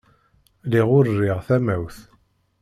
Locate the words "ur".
0.97-1.05